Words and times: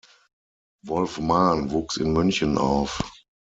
Wolf 0.83 1.19
Maahn 1.19 1.69
wuchs 1.69 1.97
in 1.97 2.11
München 2.11 2.57
auf. 2.57 3.03